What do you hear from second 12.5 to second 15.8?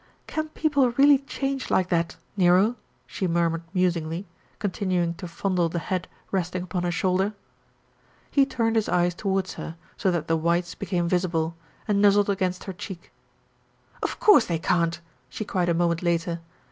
her cheek. "Of course they can't!" she cried a